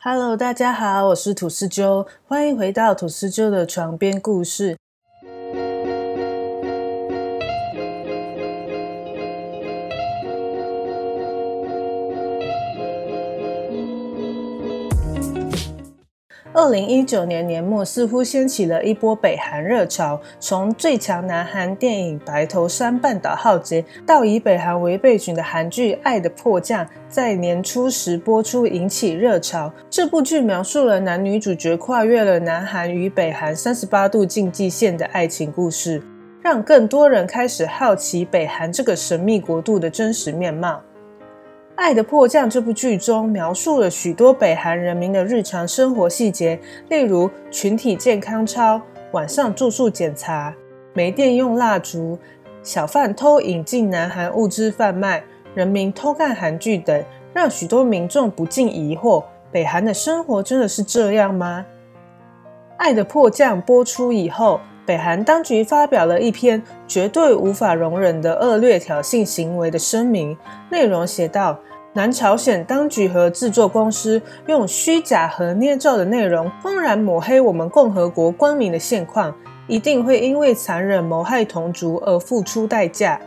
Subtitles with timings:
[0.00, 4.76] Hello，大家好，我是吐司鸠，欢迎回到吐司鸠的床边故事。
[16.60, 20.20] 二零一九年年末，似乎掀起了一波北韩热潮。
[20.40, 29.72] 从最强南韩电影《白头山半岛浩劫》到以北韩为背景的韩剧《爱的迫降》，在年初时播出，引起热潮。
[29.88, 36.02] 这部剧描述了男女主角跨越了南韩与北韩三十八度禁忌线的爱情故事，
[36.42, 40.72] 让更多人开始好奇北韩这个神秘国度的真实面貌。
[41.78, 48.82] 《爱的迫降》这部剧中描述了许多北韩人民的日常生活细节，例如群体健康操、
[49.12, 50.52] 晚上住宿检查、
[50.92, 52.18] 没电用蜡烛、
[52.64, 55.22] 小贩偷引进南韩物资贩卖、
[55.54, 57.00] 人民偷看韩剧等，
[57.32, 61.64] 让许多民众不禁疑惑：北韩的生活真的是这样吗？
[62.76, 64.60] 《爱的迫降》播出以后。
[64.88, 70.34] 北韩当局发表了一篇绝对无法容忍的恶劣挑衅行为的声明，
[70.70, 71.58] 内容写道：
[71.92, 83.20] 南朝鲜当局和制作公司用虚假和捏造的内容，公然抹黑我们共和国光明的现况，一定会因为残忍谋害同族而付出代价。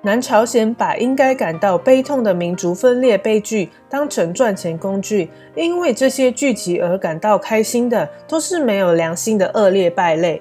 [0.00, 10.40] 南朝鲜把应该感到悲痛的民族分裂悲剧当成赚钱工具，因为这些聚集而感到开心的，都是没有良心的恶劣败类。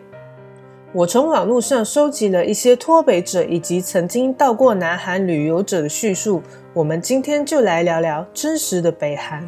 [0.97, 6.41] 我从网络上收集了一些脱北者以及曾经到过南韩旅游者的叙述，
[6.73, 9.45] 我们今天就来聊聊真实的北韩。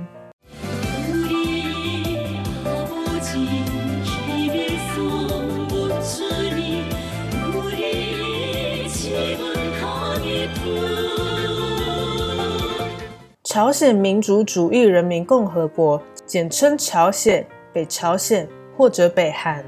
[13.45, 18.45] 朝鲜民主主义人民共和国，简称朝鲜、北朝鲜
[18.75, 19.63] 或者北韩。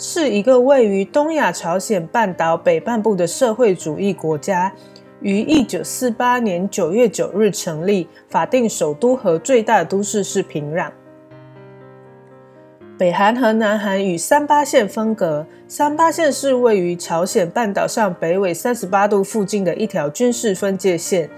[0.00, 4.72] 是一个位于东亚朝鲜半岛北半部的社会主义国家，
[5.20, 10.92] 于一九四八年九月九日成立，法定首都和最大都市是平壤。
[12.96, 21.28] 北韩和南韩与三八线分隔，三八线是位于朝鲜半岛上北纬三十八度附近的一条军事分界线。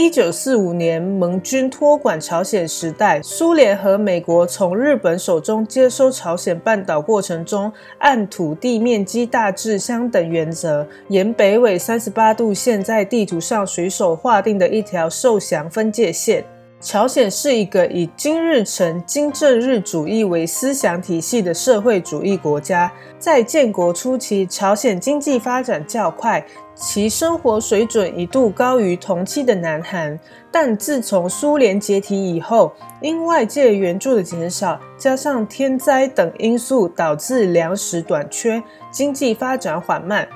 [0.00, 16.44] 一九四五年，盟军托管朝鲜时代，苏联和美国从日本手中接收朝鲜半岛过程中，按土地面积大致相等原则，沿北纬三十八度线在地图上随手划定的一条受降分界线。
[16.80, 22.92] 朝鲜是一个以金日成、金正日主义为思想体系的社会主义国家。
[23.18, 26.46] 在建国初期，朝鲜经济发展较快，
[26.76, 30.16] 其生活水准一度高于同期的南韩。
[30.52, 32.72] 但自从苏联解体以后，
[33.02, 38.62] 因外界援助的减少，加上天灾等因素，导致粮食短缺，
[38.92, 40.28] 经济发展缓慢。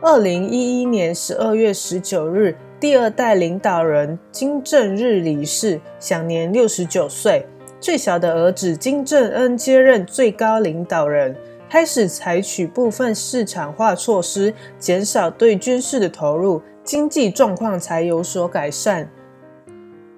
[0.00, 2.56] 二零一一年十二月十九日。
[2.82, 7.46] 第二代领导人金正日离世，享年六十九岁。
[7.78, 11.36] 最小的儿子金正恩接任最高领导人，
[11.70, 19.08] 开始采取部分市场化措施，减少对军事的投入，经济状况才有所改善。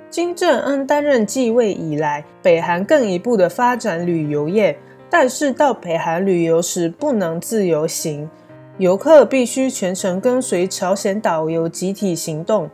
[0.08, 4.78] 金正恩担任继位以来，北韩更一步的发展旅游业，
[5.10, 8.30] 但是到北韩旅游时不能自由行。
[8.78, 12.68] 游客必须全程跟随朝鲜导游集体行动，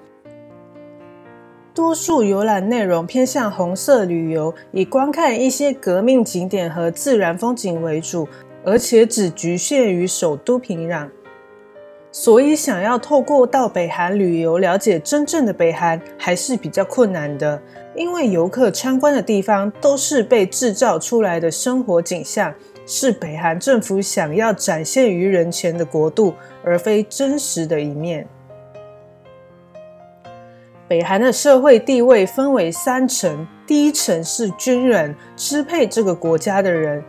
[1.74, 8.26] 多数游览内容偏向红色旅游，以观看一些革命景点和自然风景为主，
[8.64, 11.06] 而且只局限于首都平壤。
[12.10, 17.60] 所以，想要透过到北韩旅游了解真正的北韩，还是比较困难的，
[17.94, 22.54] 因为游客参观的地方都是被制造出来的生活景象。
[22.92, 26.34] 是北韩政府想要展现于人前的国度，
[26.64, 28.26] 而非真实的一面。
[30.88, 37.00] 北韩的社会地位分为三层：第一层是军人，支配这个国家的人；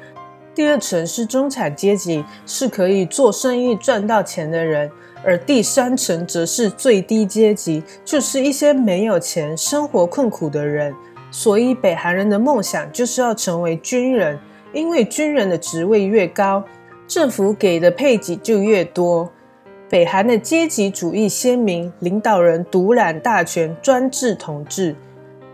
[0.53, 4.87] 第二层是中产阶级，是可以做生意赚到钱的人；
[5.25, 10.93] 而第三层则是最低阶级，就是一些没有钱、生活困苦的人。
[11.31, 14.37] 所以，北韩人的梦想就是要成为军人。
[14.73, 16.63] 因为军人的职位越高，
[17.07, 19.31] 政府给的配给就越多。
[19.89, 24.95] 北韩的阶级主义鲜明，领导人独揽大权，专制统治。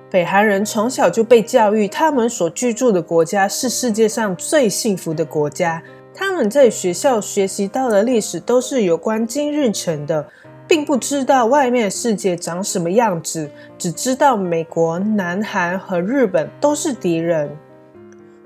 [0.10, 5.82] 北韩人从小就被教育，他们所居住的国家是世界上最幸福的国家。
[6.14, 10.28] 他们在学校学习到的历史都是有关金日成的。
[10.68, 17.50] 并不知道外面世界长什么样子，只知道美国、南韩和日本都是敌人。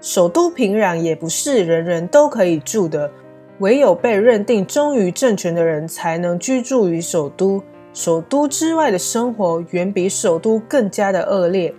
[0.02, 3.12] 首都平壤也不是人人都可以住的，
[3.60, 7.62] 唯有被认定忠于政权的人才能居住于首都。
[7.94, 11.72] 首都之外的生活远比首都更加的恶劣。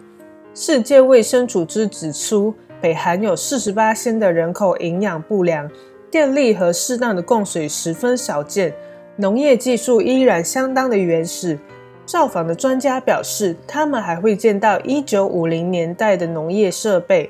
[0.54, 5.68] 世界卫生组织指出，北韩有四十八的人口营养不良，
[6.08, 8.72] 电力和适当的供水十分少见。
[9.16, 11.58] 农业技术依然相当的原始。
[12.06, 17.28] 造访的专家表示，他们还会见到一九五零年代的农业设备。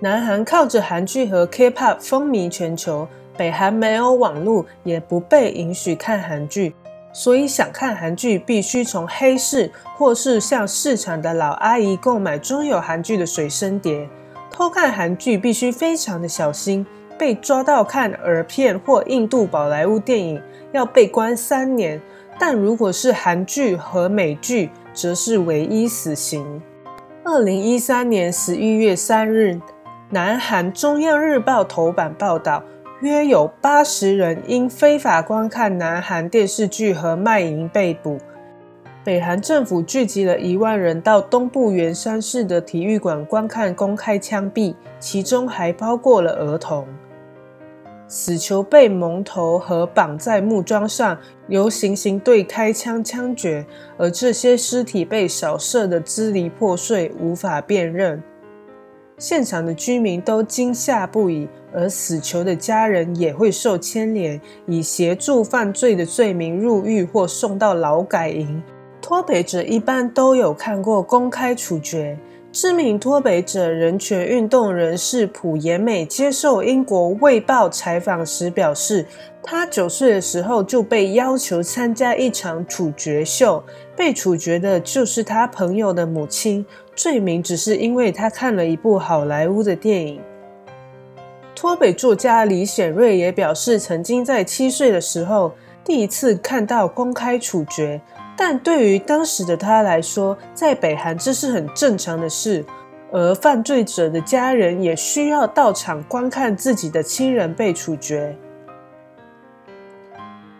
[0.00, 6.72] 南韩靠着韩剧和 K-pop 风靡全球，北韩没有网络，也不被允许看韩剧，
[7.12, 14.08] 所以想看韩剧必须从黑市或是向市场的老阿姨购买装有韩剧的随身碟。
[14.52, 16.86] 偷看韩剧必须非常的小心，
[17.18, 20.40] 被抓到看耳片或印度宝莱坞电影。
[20.70, 22.00] 要被关三年，
[22.38, 26.62] 但如果是韩剧和美剧，则是唯一死刑。
[27.24, 29.60] 二零一三年十一月三日，
[30.10, 32.64] 南韩中央日报头版报道，
[33.02, 38.16] 约有八十人因非法观看南韩电视剧和卖淫被捕。
[39.04, 46.86] 北韩政府聚集了一万人到东部元山市的体育馆观看公开枪毙，其中还包括了儿童。
[48.06, 51.18] 死囚被蒙头和绑在木桩上，
[51.48, 53.66] 由行刑队开枪枪决，
[53.98, 58.22] 而这些尸体被扫射的支离破碎，无法辨认。
[59.18, 68.62] 现场的居民都惊吓不已，而死囚的家人也会受牵连，以协助犯罪的罪名入狱或送到劳改营。
[69.02, 72.16] 脱北者一般都有看过公开处决。
[72.50, 79.04] 知名脱北者、人权运动人士朴妍美接受英国《卫报》采访时表示，
[79.42, 83.62] 她九岁的时候就被要求参加一场处决秀，
[83.94, 86.64] 被处决的就是她朋友的母亲，
[86.98, 90.20] 罪名只是因为他看了一部好莱坞的电影。
[91.54, 95.54] 脱北作家李显瑞也表示，曾经在七岁的时候
[95.84, 98.00] 第一次看到公开处决。
[98.36, 102.64] 但对于当时的他来说，在北韩这是很正常的事，
[103.12, 108.36] 而犯罪者的家人也需要到场观看自己的亲人被处决。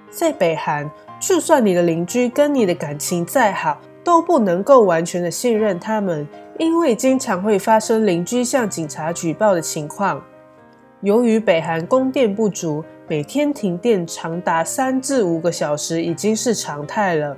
[0.08, 0.88] 在北韩，
[1.20, 6.26] 就算你的邻居跟你的感情再好，都不能够完全的信任他们，
[6.58, 10.22] 因为经常会发生邻居向警察举报的情况。
[11.02, 17.36] 由于北韩供电不足，每天停电长达三至五个小时已经是常态了。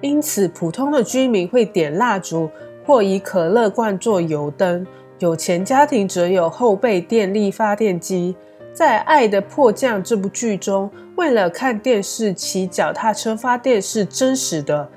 [0.00, 2.50] 因此，普通的居民会点蜡烛
[2.86, 4.86] 或以可乐罐做油灯，
[5.18, 8.36] 有钱家庭则有后备电力发电机。
[8.72, 14.88] 在《爱的迫降》这部剧中，为了看电视，骑脚踏车发电是真实的，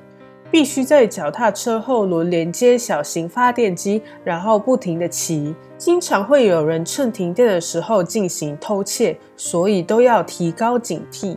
[0.53, 5.55] 必须在脚踏车后轮连接小型发电机，然后不停地骑。
[5.79, 11.35] 经常会有人趁停电的时候进行偷窃，所以都要提高警惕。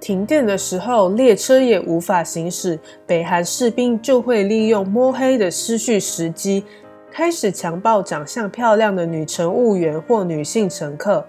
[0.00, 6.64] 停电的时候，列车也无法行驶，北韩士兵就会利用摸黑的失去时机，
[7.12, 11.22] 开始强暴长相漂亮的女乘务员或女性乘客。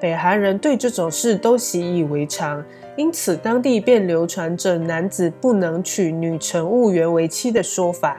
[0.00, 2.64] 北韩人对这种事都习以为常，
[2.96, 8.16] 因此当地便流传着男子不能娶女乘务员为妻的说法。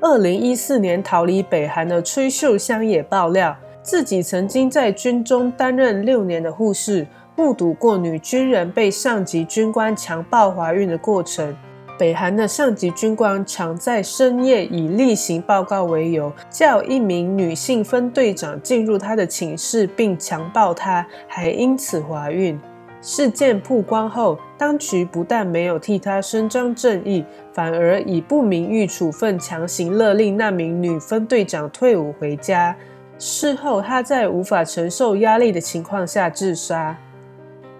[0.00, 7.06] 二零一四年逃离北韩的崔秀香也爆料，自己曾经在军中担任六年的护士。
[7.38, 11.54] 目睹过女军人被上级军官强暴怀孕的过程。
[11.98, 22.60] 北韩的上级军官常在深夜以例行报告为由，叫一名女性分队长进入他的寝室并强暴她，还因此怀孕。
[23.00, 32.76] 事件曝光后，当局不但没有替她伸张正义，反而以不名誉处分强行勒令那名女分队长退伍回家。
[33.18, 36.98] 事后，她在无法承受压力的情况下自杀。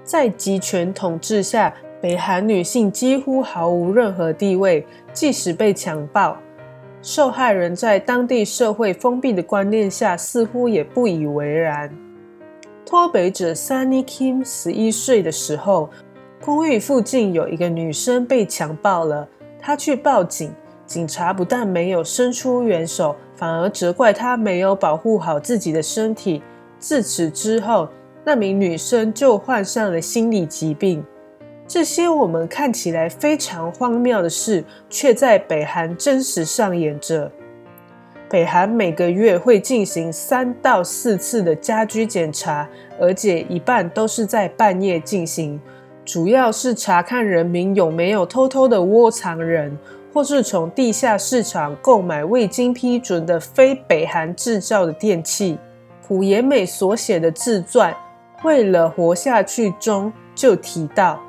[0.05, 6.37] 在集权统治下，北韩女性几乎毫无任何地位，即使被强暴，
[7.01, 11.91] 受害人在当地社会封闭的观念下，似乎也不以为然。
[12.85, 15.89] 脱北者 Sunny Kim 十一岁的时候，
[16.45, 19.27] 公寓附近有一个女生被强暴了，
[19.59, 20.53] 她去报警，
[20.85, 26.43] 警察不但没有伸出援手，反而责怪她没有保护好自己的身体。
[26.79, 27.89] 自此之后，
[28.23, 31.03] 那名女生就患上了心理疾病。
[31.69, 37.31] 这些我们看起来非常荒谬的事，却在北韩真实上演着。
[38.29, 42.69] 北韩每个月会进行三到四次的家居检查，
[43.01, 45.61] 而且一半都是在半夜进行。
[46.05, 49.77] 主要是查看人民有没有偷偷的窝藏人，
[50.13, 55.59] 或是从地下市场购买未经批准的非北韩制造的电器。
[56.07, 57.93] 朴延美所写的自传
[58.47, 61.21] 《为了活下去》中就提到，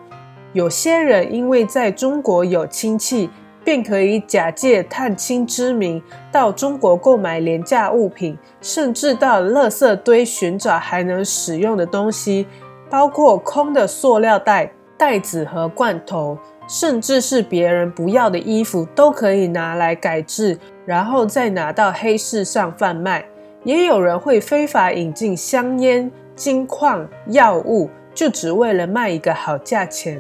[0.54, 3.30] 有些人因为在中国有亲戚，
[3.64, 6.02] 便可以假借探亲之名
[6.32, 12.48] 到中国购买廉价物品，甚至到垃圾堆寻找还能使用的东西。
[12.90, 16.38] 包括空的塑料袋、袋子和罐头，
[16.70, 23.26] 甚至是别人不要的衣服，都可以拿来改制，然后再拿到黑市上贩卖。
[23.66, 30.20] 也有人会非法引进香烟、金矿、药物，就只为了卖一个好价钱。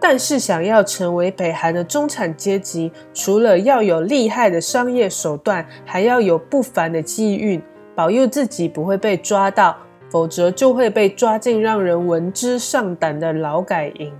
[0.00, 7.62] 但是，想要成为北韩的中产阶级，除了要有厉害的商业手段，还要有不凡的机遇，
[7.94, 9.76] 保佑自己不会被抓到。
[10.10, 14.12] 否则就会被抓进让人闻之丧胆的劳改营。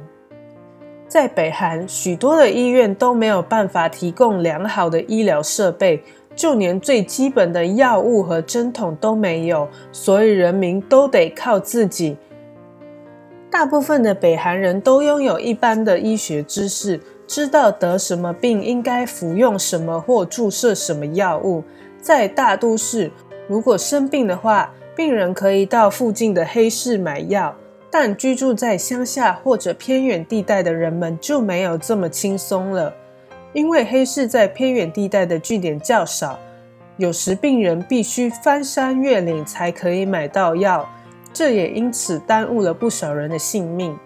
[1.07, 6.03] 在北韩，许多的医院都没有办法提供良好的医疗设备，
[6.35, 12.17] 就连最基本的药物和针筒都没有，所以人民都得靠自己。
[13.55, 21.63] 大部分的北韩人都拥有一般的医学知识，知道得什么病应该服用什么或注射什么药物。
[22.03, 23.13] 在大都市，
[23.47, 27.55] 如果生病的话，病人可以到附近的黑市买药，
[27.93, 32.93] 但居住在乡下或者偏远地带的人们就没有这么轻松了，
[33.53, 36.41] 因为黑市在偏远地带的据点较少，
[36.97, 40.89] 有时病人必须翻山越岭才可以买到药，
[41.35, 43.99] 这也因此耽误了不少人的性命。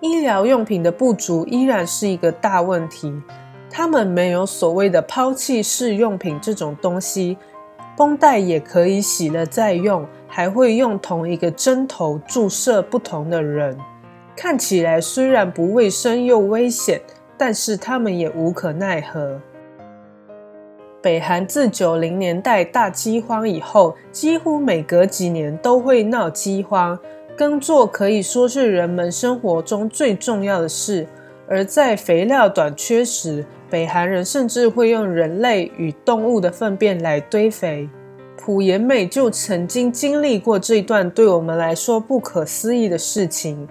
[0.00, 3.12] 医疗用品的不足依然是一个大问题，
[3.70, 7.38] 他们没有所谓的抛弃式用品这种东西。
[7.94, 13.76] 绷带也可以洗了再用，还会用同一个针头注射不同的人，
[14.34, 17.02] 看起来虽然不卫生又危险，
[17.36, 19.38] 但是他们也无可奈何。
[21.02, 26.96] 北韩自九零年代大饥荒以后，几乎每隔几年都会闹饥荒，
[27.36, 31.04] 耕作可以说是人们生活中最重要的事，
[31.48, 33.44] 而在肥料短缺时。
[33.68, 37.88] 北韩人甚至会用人类与动物的粪便来堆肥。
[38.36, 43.66] 朴延美就曾经经历过这段对我们来说不可思议的事情。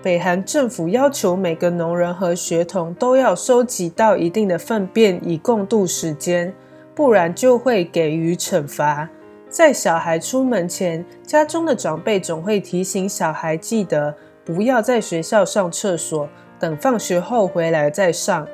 [0.00, 6.54] 北韩政府要求每个农人和学童都要收集到一定的粪便以共度时间，
[7.00, 9.08] 不然就会给予惩罚。
[9.48, 14.14] 在小孩出门前，家中的长辈总会提醒小孩记得
[14.44, 16.28] 不要在学校上厕所，
[16.58, 18.46] 等放学后回来再上。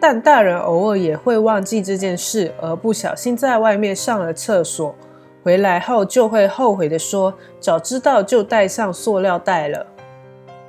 [0.00, 4.96] 但大人偶尔也会忘记这件事，而不小心在外面上了厕所，
[5.42, 9.86] 回来后就会后悔的说：“早知道就带上塑料袋了。”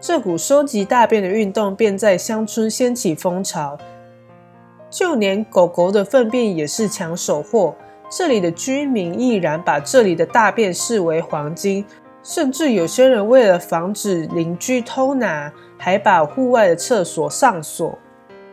[0.01, 3.77] 这股收集大便的运动便在乡村掀起风潮，
[4.93, 7.75] 就连狗狗的粪便也是抢手货。
[8.11, 11.83] 这里的居民毅然把这里的大便视为黄金，
[12.21, 17.97] 甚至有些人为了防止邻居偷拿，还把户外的厕所上锁。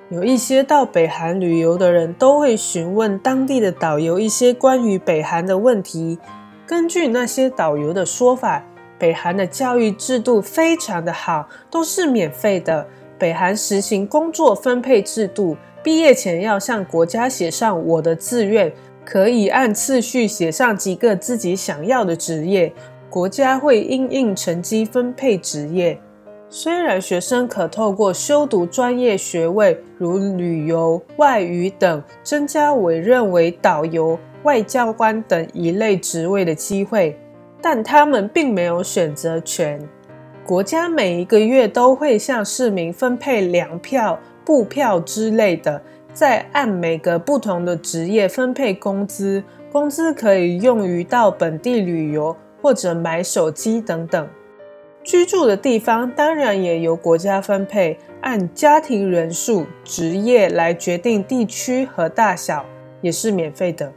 [0.08, 6.18] 有一些到北韩旅游的人都会询问当地的导游一些关于北韩的问题。
[6.66, 8.64] 根据那些导游的说法，
[8.98, 12.86] 北韩的教育制度非常的好，都是免费的。
[13.20, 18.72] 北韩实行工作分配制度，毕业前要向国家写上我的志愿，
[19.04, 22.72] 可以按次序写上几个自己想要的职业，
[23.10, 26.00] 国家会因应成绩分配职业。
[26.48, 37.16] 虽然学生可透过修读专业学位，如旅游、外语等，增加委任为导游、外交官等一类职位的机会，
[37.60, 39.78] 但他们并没有选择权。
[40.50, 45.80] 国家每一个月都会向市民分配粮票、布票之类的，
[46.12, 54.28] 再按每个不同的职业分配工资，工资可以用于到本地旅游或者买手机等等。
[55.04, 62.66] 居住的地方当然也由国家分配，按家庭人数、职业来决定地区和大小，
[63.00, 63.92] 也是免费的。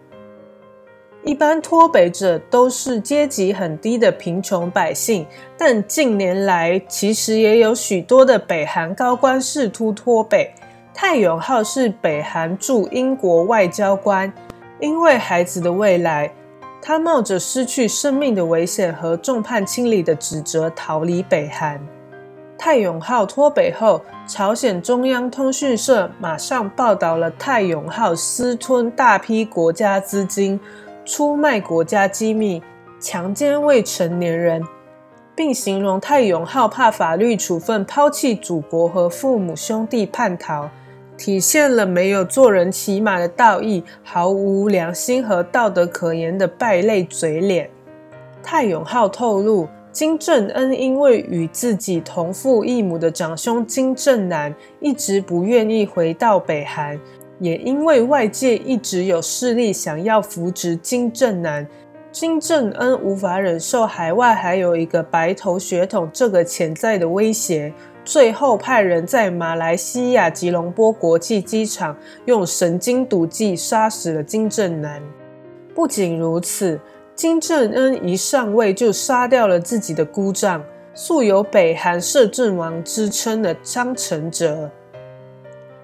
[1.26, 5.26] 一般脱北者都是阶级很低的贫穷百姓，
[5.58, 10.54] 但近年来其实也有许多的北韩高官试图脱北。
[10.94, 14.32] 泰永浩是北韩驻英国外交官，
[14.82, 16.30] 因为孩子的未来。
[16.82, 21.80] 他冒着失去生命的危险和众叛亲离的指责逃离北韩。
[22.58, 30.60] 泰永浩脱北后，朝鲜中央通讯社马上报道了泰永浩私吞大批国家资金、
[31.06, 32.62] 出卖国家机密、
[33.00, 34.64] 强奸未成年人。
[35.36, 40.70] 并形容泰永浩怕法律处分，抛弃祖国和父母兄弟叛逃，
[41.18, 47.68] 体现了没有做人起码的道义，毫无良心和道德可言的败类嘴脸。
[48.44, 57.00] 泰永浩透露，金正恩因为与自己同父异母的长兄金正男一直不愿意回到北韩。
[57.44, 61.68] 也因为外界一直有势力想要扶植金正男，
[62.10, 67.74] 金正恩无法忍受海外还有一个白头血统这个潜在的威胁，
[68.06, 75.02] 最后派人在马来西亚吉隆坡国际机场用神经毒剂杀死了金正男。
[75.76, 76.80] 不仅如此，
[77.14, 84.72] 金正恩一上位就杀掉了自己的姑丈，素有北韩摄政王之称的张承哲。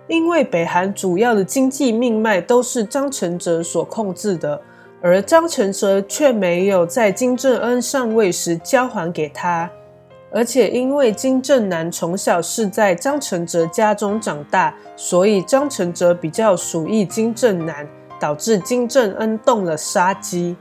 [0.10, 4.60] 因为北韩主要的经济命脉都是张承哲所控制的，
[5.02, 9.70] 而张承哲却没有在金正恩上位时交还给他。
[10.32, 17.88] 而且因为金正男从小是在张承哲家中长大，所以张承哲比较属意金正男，
[18.20, 20.56] 导致金正恩动了杀机。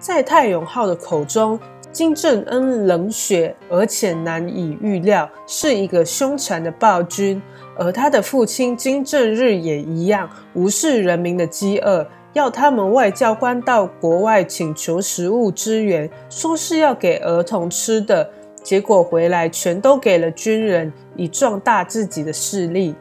[0.00, 1.58] 在泰永浩的口中，
[1.92, 7.40] 金正恩冷血而且难以预料，是一个凶残的暴君。
[7.80, 18.30] 而他的父亲金正日也一样，无视人民的饥饿，要他们外交官到国外请求食物支援，说是要给儿童吃的，
[18.62, 22.94] 结果回来全都给了军人，以壮大自己的势力。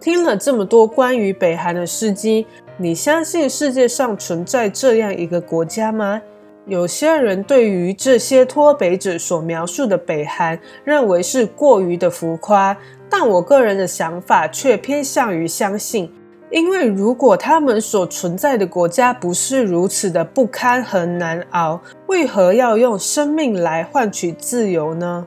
[0.00, 2.44] 听了这么多关于北韩的事迹，
[2.76, 6.20] 你相信世界上存在这样一个国家吗？
[6.66, 12.76] 有些人对于这些脱北者所描述的北韩，认为是过于的浮夸。
[13.08, 16.12] 但我个人的想法却偏向于相信，
[16.50, 25.26] 因为如果他们所存在的国家不是如此的不堪和难熬，为何要用生命来换取自由呢？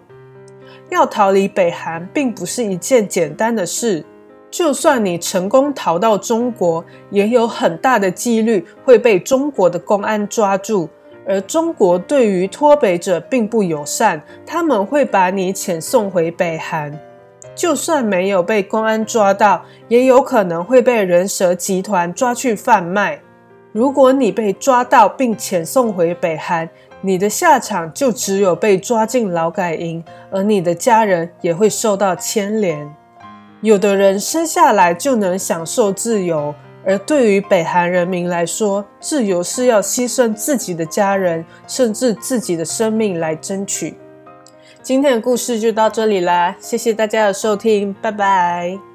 [0.89, 4.03] 要逃离北韩并不是一件简单的事，
[4.49, 10.89] 就算你成功逃到中国，也有很大的几率会被中国的公安抓住，
[11.27, 16.99] 而中国对于脱北者并不友善，他们会把你遣送回北韩。
[17.59, 23.19] 就算没有被公安抓到，也有可能会被人蛇集团抓去贩卖。
[23.73, 26.69] 如果你被抓到并遣送回北韩，
[27.01, 32.89] 你的下场就只有被抓进劳改营，而你的家人也会受到牵连。
[33.59, 43.97] 有的人生下来就能享受自由，而对于北韩人民来说，自由是要牺牲自己的家人，甚至自己的生命来争取。
[44.81, 48.88] 今天的故事就到这里啦，谢谢大家的收听，拜拜。